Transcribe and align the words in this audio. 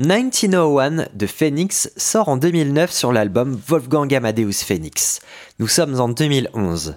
1901 0.00 1.08
de 1.12 1.26
Phoenix 1.26 1.92
sort 1.94 2.30
en 2.30 2.38
2009 2.38 2.90
sur 2.90 3.12
l'album 3.12 3.60
Wolfgang 3.68 4.14
Amadeus 4.14 4.64
Phoenix. 4.64 5.20
Nous 5.58 5.68
sommes 5.68 6.00
en 6.00 6.08
2011. 6.08 6.94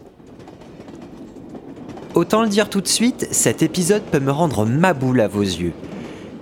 Autant 2.13 2.43
le 2.43 2.47
dire 2.47 2.69
tout 2.69 2.79
de 2.79 2.87
suite, 2.87 3.27
cet 3.29 3.61
épisode 3.61 4.03
peut 4.03 4.21
me 4.21 4.31
rendre 4.31 4.66
ma 4.66 4.93
boule 4.93 5.19
à 5.19 5.27
vos 5.27 5.42
yeux. 5.42 5.74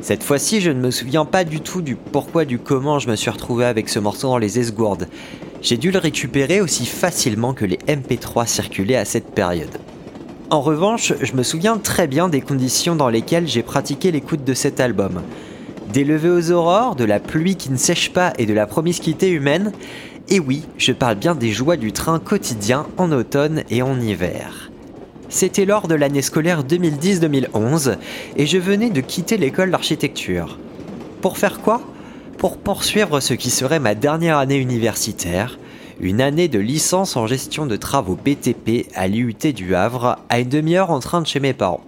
Cette 0.01 0.21
fois-ci, 0.21 0.61
je 0.61 0.69
ne 0.69 0.79
me 0.79 0.91
souviens 0.91 1.25
pas 1.25 1.45
du 1.45 1.61
tout 1.61 1.81
du 1.81 1.95
pourquoi 1.95 2.45
du 2.45 2.59
comment 2.59 2.99
je 2.99 3.09
me 3.09 3.15
suis 3.15 3.31
retrouvé 3.31 3.65
avec 3.65 3.89
ce 3.89 3.97
morceau 3.97 4.27
dans 4.27 4.37
les 4.37 4.59
esgourdes. 4.59 5.07
J'ai 5.63 5.77
dû 5.77 5.89
le 5.89 5.97
récupérer 5.97 6.61
aussi 6.61 6.85
facilement 6.85 7.55
que 7.55 7.65
les 7.65 7.79
MP3 7.87 8.45
circulaient 8.45 8.97
à 8.97 9.05
cette 9.05 9.31
période. 9.33 9.79
En 10.51 10.61
revanche, 10.61 11.13
je 11.19 11.33
me 11.33 11.41
souviens 11.41 11.79
très 11.79 12.05
bien 12.05 12.29
des 12.29 12.41
conditions 12.41 12.95
dans 12.95 13.09
lesquelles 13.09 13.47
j'ai 13.47 13.63
pratiqué 13.63 14.11
l'écoute 14.11 14.43
de 14.43 14.53
cet 14.53 14.79
album. 14.79 15.23
Des 15.93 16.05
levées 16.05 16.29
aux 16.29 16.51
aurores, 16.51 16.95
de 16.95 17.03
la 17.03 17.19
pluie 17.19 17.57
qui 17.57 17.69
ne 17.69 17.75
sèche 17.75 18.13
pas 18.13 18.31
et 18.37 18.45
de 18.45 18.53
la 18.53 18.65
promiscuité 18.65 19.29
humaine. 19.29 19.73
Et 20.29 20.39
oui, 20.39 20.63
je 20.77 20.93
parle 20.93 21.15
bien 21.15 21.35
des 21.35 21.51
joies 21.51 21.75
du 21.75 21.91
train 21.91 22.17
quotidien 22.19 22.85
en 22.95 23.11
automne 23.11 23.63
et 23.69 23.81
en 23.81 23.99
hiver. 23.99 24.71
C'était 25.27 25.65
lors 25.65 25.89
de 25.89 25.95
l'année 25.95 26.21
scolaire 26.21 26.63
2010-2011 26.63 27.97
et 28.37 28.45
je 28.45 28.57
venais 28.57 28.89
de 28.89 29.01
quitter 29.01 29.35
l'école 29.35 29.71
d'architecture. 29.71 30.57
Pour 31.19 31.37
faire 31.37 31.59
quoi? 31.59 31.81
Pour 32.37 32.57
poursuivre 32.57 33.19
ce 33.19 33.33
qui 33.33 33.49
serait 33.49 33.79
ma 33.79 33.93
dernière 33.93 34.37
année 34.37 34.57
universitaire, 34.57 35.59
une 35.99 36.21
année 36.21 36.47
de 36.47 36.59
licence 36.59 37.17
en 37.17 37.27
gestion 37.27 37.65
de 37.65 37.75
travaux 37.75 38.15
BTP 38.15 38.87
à 38.95 39.07
l'IUT 39.07 39.53
du 39.53 39.75
Havre, 39.75 40.19
à 40.29 40.39
une 40.39 40.49
demi-heure 40.49 40.89
en 40.89 40.99
train 40.99 41.21
de 41.21 41.27
chez 41.27 41.41
mes 41.41 41.53
parents. 41.53 41.83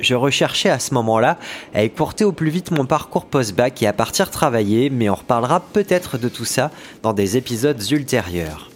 Je 0.00 0.14
recherchais 0.14 0.70
à 0.70 0.78
ce 0.78 0.94
moment-là 0.94 1.38
à 1.74 1.82
écourter 1.82 2.24
au 2.24 2.32
plus 2.32 2.50
vite 2.50 2.70
mon 2.70 2.86
parcours 2.86 3.26
post-bac 3.26 3.82
et 3.82 3.86
à 3.86 3.92
partir 3.92 4.30
travailler, 4.30 4.90
mais 4.90 5.10
on 5.10 5.14
reparlera 5.14 5.60
peut-être 5.60 6.18
de 6.18 6.28
tout 6.28 6.44
ça 6.44 6.70
dans 7.02 7.12
des 7.12 7.36
épisodes 7.36 7.82
ultérieurs. 7.90 8.70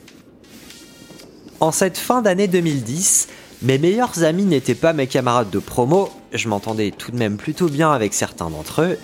En 1.61 1.71
cette 1.71 1.97
fin 1.97 2.23
d'année 2.23 2.49
2010, 2.49 3.29
mes 3.63 3.79
meilleurs 3.79 4.25
amis 4.25 4.45
n'étaient 4.45 4.75
pas 4.75 4.93
mes 4.93 5.07
camarades 5.07 5.51
de 5.51 5.61
promo, 5.61 6.11
je 6.33 6.49
m'entendais 6.49 6.91
tout 6.91 7.13
de 7.13 7.17
même 7.17 7.37
plutôt 7.37 7.69
bien 7.69 7.93
avec 7.93 8.15
certains 8.15 8.51
d'entre 8.51 8.83
eux, 8.83 8.99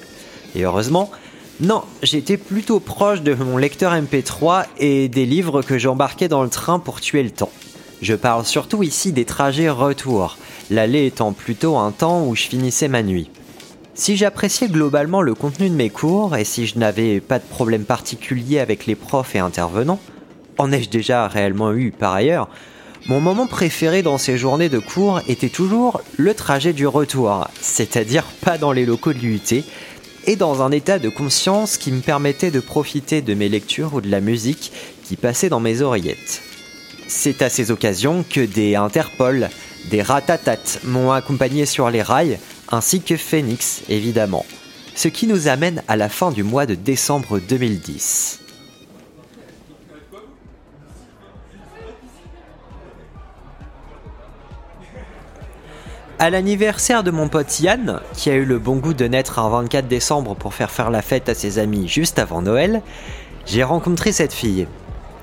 et 0.57 0.65
heureusement, 0.65 1.13
non, 1.61 1.85
j'étais 2.03 2.37
plutôt 2.37 2.81
proche 2.81 3.23
de 3.23 3.35
mon 3.35 3.57
lecteur 3.57 3.93
MP3 3.93 4.65
et 4.79 5.09
des 5.09 5.27
livres 5.27 5.63
que 5.63 5.79
j'embarquais 5.79 6.27
dans 6.27 6.43
le 6.43 6.49
train 6.49 6.81
pour 6.81 7.01
tuer 7.01 7.23
le 7.23 7.31
temps. 7.31 7.53
Je 8.01 8.15
parle 8.15 8.45
surtout 8.45 8.83
ici 8.83 9.13
des 9.13 9.25
trajets 9.25 9.69
retour, 9.69 10.39
l'aller 10.71 11.07
étant 11.07 11.33
plutôt 11.33 11.77
un 11.77 11.91
temps 11.91 12.25
où 12.25 12.37
je 12.37 12.45
finissais 12.45 12.89
ma 12.89 13.03
nuit. 13.03 13.31
Si 13.95 14.17
j'appréciais 14.17 14.69
globalement 14.69 15.23
le 15.23 15.35
contenu 15.35 15.69
de 15.69 15.75
mes 15.75 15.91
cours 15.91 16.37
et 16.37 16.45
si 16.45 16.67
je 16.67 16.79
n'avais 16.79 17.21
pas 17.21 17.41
de 17.41 17.45
problème 17.45 17.85
particulier 17.85 18.61
avec 18.61 18.87
les 18.87 18.95
profs 18.95 19.35
et 19.35 19.41
intervenants, 19.41 19.99
en 20.59 20.71
ai-je 20.71 20.89
déjà 20.89 21.27
réellement 21.27 21.73
eu 21.73 21.91
par 21.91 22.15
ailleurs, 22.15 22.49
mon 23.09 23.21
moment 23.21 23.47
préféré 23.47 24.03
dans 24.03 24.19
ces 24.19 24.39
journées 24.39 24.69
de 24.69 24.79
cours 24.79 25.21
était 25.27 25.49
toujours 25.49 26.01
le 26.17 26.35
trajet 26.35 26.73
du 26.73 26.87
retour, 26.87 27.49
c'est-à-dire 27.61 28.25
pas 28.45 28.59
dans 28.59 28.71
les 28.71 28.87
locaux 28.87 29.13
de 29.13 29.19
l'UT, 29.19 29.65
et 30.27 30.37
dans 30.37 30.63
un 30.63 30.71
état 30.71 30.99
de 30.99 31.09
conscience 31.09 31.77
qui 31.77 31.91
me 31.91 32.01
permettait 32.01 32.51
de 32.51 32.61
profiter 32.61 33.23
de 33.23 33.35
mes 33.35 33.49
lectures 33.49 33.95
ou 33.95 34.01
de 34.01 34.11
la 34.11 34.21
musique 34.21 34.73
qui 35.05 35.17
passait 35.17 35.49
dans 35.49 35.61
mes 35.61 35.81
oreillettes. 35.81 36.43
C'est 37.11 37.41
à 37.41 37.49
ces 37.49 37.71
occasions 37.71 38.23
que 38.23 38.41
des 38.41 38.77
Interpol, 38.77 39.49
des 39.91 40.03
Ratatat 40.03 40.59
m'ont 40.85 41.11
accompagné 41.11 41.65
sur 41.65 41.89
les 41.89 42.03
rails, 42.03 42.39
ainsi 42.71 43.01
que 43.01 43.17
Phoenix 43.17 43.81
évidemment. 43.89 44.45
Ce 44.95 45.09
qui 45.09 45.27
nous 45.27 45.49
amène 45.49 45.83
à 45.89 45.97
la 45.97 46.11
fin 46.11 46.31
du 46.31 46.43
mois 46.43 46.67
de 46.67 46.75
décembre 46.75 47.41
2010. 47.41 48.41
À 56.19 56.29
l'anniversaire 56.29 57.03
de 57.03 57.11
mon 57.11 57.29
pote 57.29 57.61
Yann, 57.61 58.01
qui 58.13 58.29
a 58.29 58.35
eu 58.35 58.45
le 58.45 58.59
bon 58.59 58.77
goût 58.77 58.93
de 58.93 59.07
naître 59.07 59.39
un 59.39 59.49
24 59.49 59.89
décembre 59.89 60.35
pour 60.35 60.53
faire 60.53 60.71
faire 60.71 60.91
la 60.91 61.01
fête 61.01 61.31
à 61.31 61.35
ses 61.35 61.59
amis 61.59 61.89
juste 61.89 62.19
avant 62.19 62.43
Noël, 62.43 62.83
j'ai 63.47 63.63
rencontré 63.63 64.13
cette 64.13 64.35
fille. 64.35 64.67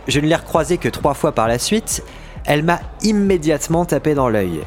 Je 0.07 0.19
ne 0.19 0.27
l'ai 0.27 0.35
recroisée 0.35 0.77
que 0.77 0.89
trois 0.89 1.13
fois 1.13 1.31
par 1.31 1.47
la 1.47 1.59
suite, 1.59 2.03
elle 2.45 2.63
m'a 2.63 2.79
immédiatement 3.01 3.85
tapé 3.85 4.13
dans 4.13 4.29
l'œil. 4.29 4.61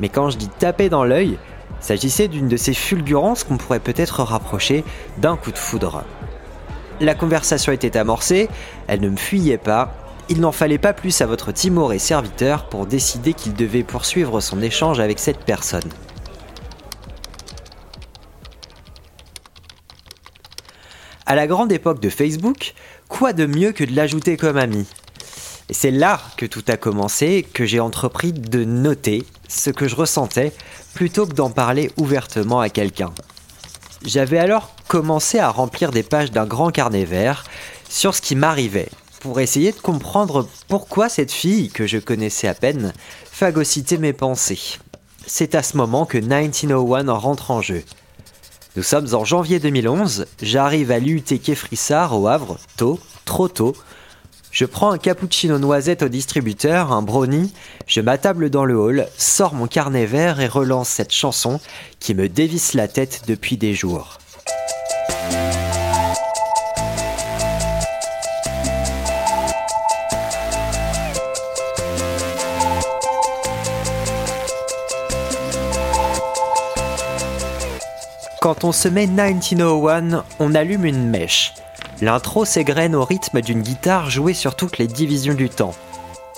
Mais 0.00 0.08
quand 0.08 0.30
je 0.30 0.38
dis 0.38 0.48
taper 0.48 0.88
dans 0.88 1.04
l'œil, 1.04 1.38
s'agissait 1.80 2.28
d'une 2.28 2.48
de 2.48 2.56
ces 2.56 2.74
fulgurances 2.74 3.44
qu'on 3.44 3.56
pourrait 3.56 3.80
peut-être 3.80 4.22
rapprocher 4.22 4.84
d'un 5.18 5.36
coup 5.36 5.52
de 5.52 5.58
foudre. 5.58 6.04
La 7.00 7.14
conversation 7.14 7.72
était 7.72 7.96
amorcée, 7.96 8.48
elle 8.88 9.00
ne 9.00 9.08
me 9.08 9.16
fuyait 9.16 9.58
pas, 9.58 9.94
il 10.28 10.40
n'en 10.40 10.52
fallait 10.52 10.78
pas 10.78 10.92
plus 10.92 11.20
à 11.20 11.26
votre 11.26 11.52
timoré 11.52 11.98
serviteur 11.98 12.68
pour 12.68 12.86
décider 12.86 13.34
qu'il 13.34 13.54
devait 13.54 13.84
poursuivre 13.84 14.40
son 14.40 14.60
échange 14.60 15.00
avec 15.00 15.18
cette 15.18 15.44
personne. 15.44 15.88
À 21.28 21.34
la 21.34 21.46
grande 21.46 21.72
époque 21.72 22.00
de 22.00 22.08
Facebook, 22.08 22.72
quoi 23.06 23.34
de 23.34 23.44
mieux 23.44 23.72
que 23.72 23.84
de 23.84 23.94
l'ajouter 23.94 24.38
comme 24.38 24.56
ami? 24.56 24.86
Et 25.68 25.74
c'est 25.74 25.90
là 25.90 26.22
que 26.38 26.46
tout 26.46 26.64
a 26.68 26.78
commencé, 26.78 27.46
que 27.52 27.66
j'ai 27.66 27.80
entrepris 27.80 28.32
de 28.32 28.64
noter 28.64 29.26
ce 29.46 29.68
que 29.68 29.88
je 29.88 29.94
ressentais 29.94 30.54
plutôt 30.94 31.26
que 31.26 31.34
d'en 31.34 31.50
parler 31.50 31.90
ouvertement 31.98 32.60
à 32.60 32.70
quelqu'un. 32.70 33.12
J'avais 34.06 34.38
alors 34.38 34.74
commencé 34.88 35.38
à 35.38 35.50
remplir 35.50 35.90
des 35.90 36.02
pages 36.02 36.30
d'un 36.30 36.46
grand 36.46 36.70
carnet 36.70 37.04
vert 37.04 37.44
sur 37.90 38.14
ce 38.14 38.22
qui 38.22 38.34
m'arrivait, 38.34 38.88
pour 39.20 39.38
essayer 39.38 39.72
de 39.72 39.80
comprendre 39.80 40.48
pourquoi 40.66 41.10
cette 41.10 41.32
fille, 41.32 41.68
que 41.68 41.86
je 41.86 41.98
connaissais 41.98 42.48
à 42.48 42.54
peine, 42.54 42.94
phagocytait 43.30 43.98
mes 43.98 44.14
pensées. 44.14 44.78
C'est 45.26 45.54
à 45.54 45.62
ce 45.62 45.76
moment 45.76 46.06
que 46.06 46.16
1901 46.16 47.12
rentre 47.12 47.50
en 47.50 47.60
jeu. 47.60 47.84
Nous 48.78 48.84
sommes 48.84 49.12
en 49.12 49.24
janvier 49.24 49.58
2011, 49.58 50.26
j'arrive 50.40 50.92
à 50.92 51.00
l'UT 51.00 51.24
Frissard 51.56 52.16
au 52.16 52.28
Havre, 52.28 52.60
tôt, 52.76 53.00
trop 53.24 53.48
tôt. 53.48 53.74
Je 54.52 54.66
prends 54.66 54.92
un 54.92 54.98
cappuccino 54.98 55.58
noisette 55.58 56.04
au 56.04 56.08
distributeur, 56.08 56.92
un 56.92 57.02
brownie, 57.02 57.52
je 57.88 58.00
m'attable 58.00 58.50
dans 58.50 58.64
le 58.64 58.78
hall, 58.78 59.08
sors 59.16 59.54
mon 59.54 59.66
carnet 59.66 60.06
vert 60.06 60.38
et 60.38 60.46
relance 60.46 60.90
cette 60.90 61.12
chanson 61.12 61.58
qui 61.98 62.14
me 62.14 62.28
dévisse 62.28 62.74
la 62.74 62.86
tête 62.86 63.22
depuis 63.26 63.56
des 63.56 63.74
jours. 63.74 64.18
Quand 78.48 78.64
on 78.64 78.72
se 78.72 78.88
met 78.88 79.06
1901, 79.06 80.24
on 80.38 80.54
allume 80.54 80.86
une 80.86 81.10
mèche. 81.10 81.52
L'intro 82.00 82.46
s'égrène 82.46 82.94
au 82.94 83.04
rythme 83.04 83.42
d'une 83.42 83.60
guitare 83.60 84.08
jouée 84.08 84.32
sur 84.32 84.56
toutes 84.56 84.78
les 84.78 84.86
divisions 84.86 85.34
du 85.34 85.50
temps. 85.50 85.74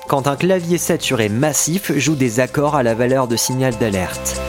Quand 0.08 0.26
un 0.26 0.34
clavier 0.34 0.76
saturé 0.76 1.28
massif 1.28 1.96
joue 1.96 2.16
des 2.16 2.40
accords 2.40 2.74
à 2.74 2.82
la 2.82 2.96
valeur 2.96 3.28
de 3.28 3.36
signal 3.36 3.76
d'alerte. 3.76 4.40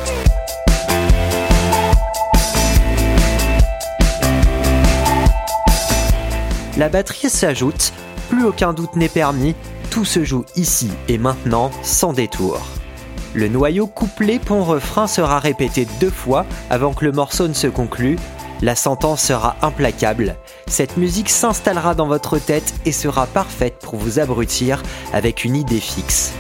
La 6.80 6.90
batterie 6.90 7.30
s'ajoute, 7.30 7.94
plus 8.30 8.44
aucun 8.44 8.74
doute 8.74 8.96
n'est 8.96 9.08
permis, 9.08 9.54
tout 9.92 10.04
se 10.04 10.24
joue 10.24 10.46
ici 10.56 10.90
et 11.08 11.20
maintenant 11.20 11.70
sans 11.84 12.12
détour. 12.12 12.60
Le 13.34 13.48
noyau 13.48 13.88
couplé 13.88 14.40
pont-refrain 14.40 15.08
sera 15.08 15.40
répété 15.40 15.88
deux 16.02 16.10
fois 16.10 16.46
avant 16.70 16.94
que 16.94 17.06
le 17.06 17.14
morceau 17.14 17.48
ne 17.48 17.54
se 17.54 17.68
conclue. 17.68 18.18
La 18.62 18.76
sentence 18.76 19.22
sera 19.22 19.56
implacable. 19.62 20.36
Cette 20.68 20.98
musique 20.98 21.30
s'installera 21.30 21.96
dans 21.96 22.08
votre 22.08 22.40
tête 22.40 22.74
et 22.86 22.92
sera 22.92 23.28
parfaite 23.28 23.80
pour 23.82 23.96
vous 23.96 24.20
abrutir 24.20 24.84
avec 25.14 25.46
une 25.46 25.56
idée 25.56 25.80
fixe. 25.80 26.34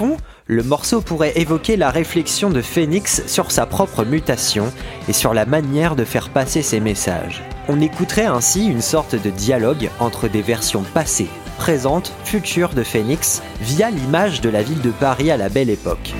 Fond, 0.00 0.16
le 0.46 0.62
morceau 0.62 1.02
pourrait 1.02 1.34
évoquer 1.36 1.76
la 1.76 1.90
réflexion 1.90 2.48
de 2.48 2.62
Phoenix 2.62 3.22
sur 3.26 3.50
sa 3.50 3.66
propre 3.66 4.06
mutation 4.06 4.72
et 5.08 5.12
sur 5.12 5.34
la 5.34 5.44
manière 5.44 5.94
de 5.94 6.06
faire 6.06 6.30
passer 6.30 6.62
ses 6.62 6.80
messages. 6.80 7.42
On 7.68 7.82
écouterait 7.82 8.24
ainsi 8.24 8.64
une 8.66 8.80
sorte 8.80 9.14
de 9.14 9.28
dialogue 9.28 9.90
entre 9.98 10.26
des 10.26 10.40
versions 10.40 10.84
passées, 10.94 11.28
présentes, 11.58 12.14
futures 12.24 12.70
de 12.70 12.82
Phoenix 12.82 13.42
via 13.60 13.90
l'image 13.90 14.40
de 14.40 14.48
la 14.48 14.62
ville 14.62 14.80
de 14.80 14.90
Paris 14.90 15.30
à 15.30 15.36
la 15.36 15.50
belle 15.50 15.68
époque. 15.68 16.14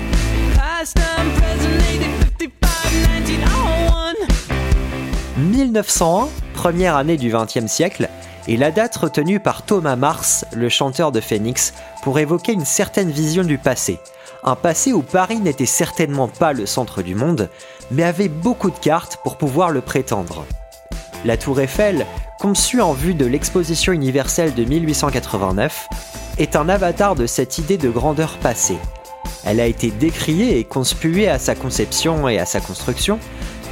1901, 5.37 6.27
première 6.53 6.97
année 6.97 7.17
du 7.17 7.31
XXe 7.31 7.65
siècle, 7.65 8.09
et 8.47 8.57
la 8.57 8.71
date 8.71 8.95
retenue 8.95 9.39
par 9.39 9.63
Thomas 9.63 9.95
Mars, 9.95 10.45
le 10.53 10.69
chanteur 10.69 11.11
de 11.11 11.21
Phoenix, 11.21 11.73
pour 12.03 12.19
évoquer 12.19 12.53
une 12.53 12.65
certaine 12.65 13.11
vision 13.11 13.43
du 13.43 13.57
passé. 13.57 13.99
Un 14.43 14.55
passé 14.55 14.91
où 14.93 15.01
Paris 15.01 15.39
n'était 15.39 15.65
certainement 15.65 16.27
pas 16.27 16.53
le 16.53 16.65
centre 16.65 17.01
du 17.01 17.13
monde, 17.13 17.49
mais 17.91 18.03
avait 18.03 18.29
beaucoup 18.29 18.71
de 18.71 18.77
cartes 18.77 19.17
pour 19.23 19.37
pouvoir 19.37 19.69
le 19.69 19.81
prétendre. 19.81 20.45
La 21.23 21.37
tour 21.37 21.59
Eiffel, 21.61 22.07
conçue 22.39 22.81
en 22.81 22.93
vue 22.93 23.13
de 23.13 23.25
l'exposition 23.25 23.93
universelle 23.93 24.55
de 24.55 24.63
1889, 24.63 25.87
est 26.39 26.55
un 26.55 26.69
avatar 26.69 27.13
de 27.13 27.27
cette 27.27 27.59
idée 27.59 27.77
de 27.77 27.89
grandeur 27.89 28.37
passée. 28.39 28.79
Elle 29.45 29.59
a 29.59 29.67
été 29.67 29.91
décriée 29.91 30.57
et 30.57 30.63
conspuée 30.63 31.29
à 31.29 31.37
sa 31.37 31.53
conception 31.53 32.27
et 32.27 32.39
à 32.39 32.45
sa 32.45 32.59
construction, 32.59 33.19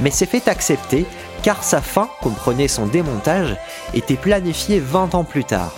mais 0.00 0.10
s'est 0.10 0.26
fait 0.26 0.46
accepter 0.46 1.04
car 1.42 1.62
sa 1.62 1.80
fin, 1.80 2.08
comprenait 2.20 2.68
son 2.68 2.86
démontage, 2.86 3.56
était 3.94 4.16
planifiée 4.16 4.80
20 4.80 5.14
ans 5.14 5.24
plus 5.24 5.44
tard. 5.44 5.72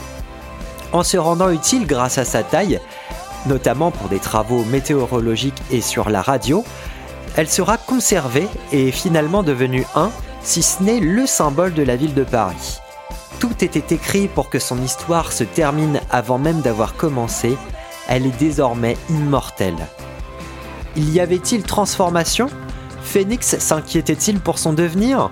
En 0.92 1.02
se 1.02 1.16
rendant 1.16 1.50
utile 1.50 1.86
grâce 1.86 2.18
à 2.18 2.24
sa 2.24 2.42
taille, 2.42 2.80
notamment 3.46 3.90
pour 3.90 4.08
des 4.08 4.18
travaux 4.18 4.64
météorologiques 4.64 5.62
et 5.70 5.80
sur 5.80 6.10
la 6.10 6.22
radio, 6.22 6.64
elle 7.36 7.48
sera 7.48 7.78
conservée 7.78 8.48
et 8.72 8.88
est 8.88 8.92
finalement 8.92 9.42
devenue 9.42 9.86
un, 9.94 10.10
si 10.42 10.62
ce 10.62 10.82
n'est 10.82 11.00
le 11.00 11.26
symbole 11.26 11.72
de 11.72 11.82
la 11.82 11.96
ville 11.96 12.14
de 12.14 12.24
Paris. 12.24 12.78
Tout 13.38 13.64
était 13.64 13.94
écrit 13.94 14.28
pour 14.28 14.50
que 14.50 14.58
son 14.58 14.80
histoire 14.82 15.32
se 15.32 15.44
termine 15.44 16.00
avant 16.10 16.38
même 16.38 16.60
d'avoir 16.60 16.94
commencé, 16.94 17.56
elle 18.08 18.26
est 18.26 18.38
désormais 18.38 18.96
immortelle. 19.08 19.86
Il 20.96 21.10
y 21.12 21.20
avait-il 21.20 21.62
transformation? 21.62 22.48
Phoenix 23.02 23.58
s'inquiétait-il 23.58 24.40
pour 24.40 24.58
son 24.58 24.74
devenir? 24.74 25.30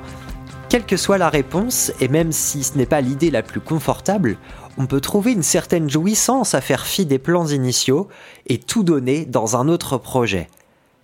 Quelle 0.71 0.87
que 0.87 0.97
soit 0.97 1.19
la 1.19 1.31
réponse, 1.31 1.91
et 2.01 2.07
même 2.07 2.31
si 2.31 2.63
ce 2.63 2.79
n'est 2.79 2.87
pas 2.87 3.01
l'idée 3.01 3.33
la 3.33 3.43
plus 3.43 3.59
confortable, 3.61 4.39
on 4.79 4.87
peut 4.87 5.01
trouver 5.01 5.33
une 5.33 5.43
certaine 5.43 5.91
jouissance 5.91 6.55
à 6.55 6.61
faire 6.61 6.87
fi 6.87 7.05
des 7.07 7.19
plans 7.19 7.49
initiaux 7.49 8.07
et 8.47 8.59
tout 8.59 8.85
donner 8.85 9.25
dans 9.25 9.57
un 9.57 9.67
autre 9.67 9.99
projet. 9.99 10.47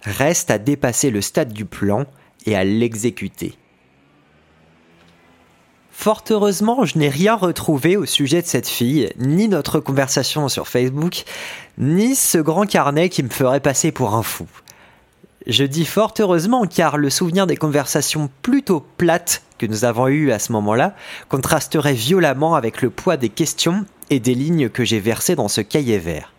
Reste 0.02 0.52
à 0.52 0.58
dépasser 0.58 1.10
le 1.10 1.20
stade 1.20 1.52
du 1.52 1.64
plan 1.64 2.04
et 2.46 2.54
à 2.54 2.62
l'exécuter. 2.62 3.58
Fort 5.90 6.22
heureusement, 6.30 6.84
je 6.84 6.96
n'ai 6.96 7.08
rien 7.08 7.34
retrouvé 7.34 7.96
au 7.96 8.06
sujet 8.06 8.42
de 8.42 8.46
cette 8.46 8.68
fille, 8.68 9.12
ni 9.18 9.48
notre 9.48 9.80
conversation 9.80 10.48
sur 10.48 10.68
Facebook, 10.68 11.24
ni 11.76 12.14
ce 12.14 12.38
grand 12.38 12.66
carnet 12.66 13.08
qui 13.08 13.24
me 13.24 13.30
ferait 13.30 13.58
passer 13.58 13.90
pour 13.90 14.14
un 14.14 14.22
fou. 14.22 14.46
Je 15.46 15.62
dis 15.62 15.84
fort 15.84 16.12
heureusement 16.18 16.66
car 16.66 16.96
le 16.96 17.08
souvenir 17.08 17.46
des 17.46 17.56
conversations 17.56 18.28
plutôt 18.42 18.84
plates 18.96 19.42
que 19.58 19.66
nous 19.66 19.84
avons 19.84 20.08
eues 20.08 20.32
à 20.32 20.40
ce 20.40 20.50
moment-là 20.52 20.96
contrasterait 21.28 21.92
violemment 21.92 22.56
avec 22.56 22.82
le 22.82 22.90
poids 22.90 23.16
des 23.16 23.28
questions 23.28 23.86
et 24.10 24.18
des 24.18 24.34
lignes 24.34 24.68
que 24.68 24.84
j'ai 24.84 24.98
versées 24.98 25.36
dans 25.36 25.46
ce 25.46 25.60
cahier 25.60 25.98
vert. 25.98 26.32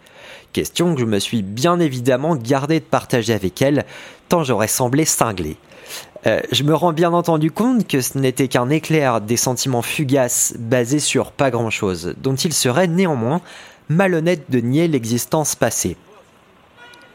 Questions 0.51 0.93
que 0.93 0.99
je 0.99 1.05
me 1.05 1.19
suis 1.19 1.41
bien 1.41 1.79
évidemment 1.79 2.35
gardé 2.35 2.81
de 2.81 2.85
partager 2.85 3.33
avec 3.33 3.61
elle, 3.61 3.85
tant 4.27 4.43
j'aurais 4.43 4.67
semblé 4.67 5.05
cinglé. 5.05 5.55
Euh, 6.25 6.41
je 6.51 6.63
me 6.63 6.75
rends 6.75 6.93
bien 6.93 7.13
entendu 7.13 7.49
compte 7.49 7.87
que 7.87 8.01
ce 8.01 8.17
n'était 8.17 8.49
qu'un 8.49 8.69
éclair 8.69 9.21
des 9.21 9.37
sentiments 9.37 9.81
fugaces 9.81 10.53
basés 10.59 10.99
sur 10.99 11.31
pas 11.31 11.49
grand-chose, 11.49 12.13
dont 12.17 12.35
il 12.35 12.51
serait 12.51 12.87
néanmoins 12.87 13.39
malhonnête 13.87 14.51
de 14.51 14.59
nier 14.59 14.89
l'existence 14.89 15.55
passée. 15.55 15.95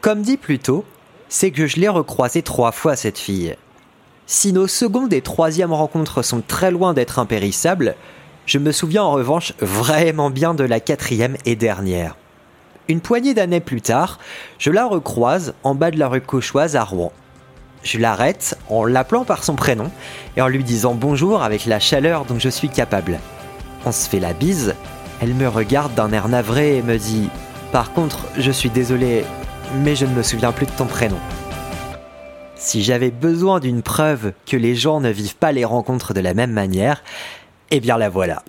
Comme 0.01 0.23
dit 0.23 0.37
plus 0.37 0.57
tôt, 0.57 0.85
c'est 1.33 1.49
que 1.49 1.65
je 1.65 1.77
l'ai 1.77 1.89
recroisée 1.89 2.43
trois 2.43 2.71
fois 2.71 2.95
cette 2.95 3.17
fille. 3.17 3.55
Si 4.27 4.53
nos 4.53 4.67
secondes 4.67 5.13
et 5.13 5.21
troisièmes 5.21 5.73
rencontres 5.73 6.21
sont 6.21 6.43
très 6.47 6.69
loin 6.69 6.93
d'être 6.93 7.17
impérissables, 7.17 7.95
je 8.45 8.59
me 8.59 8.71
souviens 8.71 9.01
en 9.01 9.13
revanche 9.13 9.53
vraiment 9.59 10.29
bien 10.29 10.53
de 10.53 10.63
la 10.63 10.79
quatrième 10.79 11.35
et 11.45 11.55
dernière. 11.55 12.17
Une 12.87 13.01
poignée 13.01 13.33
d'années 13.33 13.61
plus 13.61 13.81
tard, 13.81 14.19
je 14.59 14.69
la 14.69 14.85
recroise 14.85 15.55
en 15.63 15.73
bas 15.73 15.89
de 15.89 15.97
la 15.97 16.07
rue 16.07 16.21
Cauchoise 16.21 16.75
à 16.75 16.83
Rouen. 16.83 17.11
Je 17.81 17.97
l'arrête 17.97 18.55
en 18.69 18.85
l'appelant 18.85 19.25
par 19.25 19.43
son 19.43 19.55
prénom 19.55 19.89
et 20.37 20.41
en 20.43 20.47
lui 20.47 20.63
disant 20.63 20.93
bonjour 20.93 21.41
avec 21.41 21.65
la 21.65 21.79
chaleur 21.79 22.25
dont 22.25 22.37
je 22.37 22.49
suis 22.49 22.69
capable. 22.69 23.19
On 23.87 23.91
se 23.91 24.07
fait 24.07 24.19
la 24.19 24.33
bise, 24.33 24.75
elle 25.19 25.33
me 25.33 25.47
regarde 25.47 25.95
d'un 25.95 26.11
air 26.11 26.27
navré 26.27 26.77
et 26.77 26.83
me 26.83 26.99
dit 26.99 27.31
Par 27.71 27.91
contre, 27.91 28.19
je 28.37 28.51
suis 28.51 28.69
désolé, 28.69 29.25
mais 29.75 29.95
je 29.95 30.05
ne 30.05 30.13
me 30.13 30.23
souviens 30.23 30.51
plus 30.51 30.65
de 30.65 30.71
ton 30.71 30.85
prénom. 30.85 31.19
Si 32.55 32.83
j'avais 32.83 33.11
besoin 33.11 33.59
d'une 33.59 33.81
preuve 33.81 34.33
que 34.45 34.55
les 34.55 34.75
gens 34.75 35.01
ne 35.01 35.09
vivent 35.09 35.35
pas 35.35 35.51
les 35.51 35.65
rencontres 35.65 36.13
de 36.13 36.21
la 36.21 36.33
même 36.33 36.51
manière, 36.51 37.03
eh 37.71 37.79
bien 37.79 37.97
la 37.97 38.09
voilà. 38.09 38.43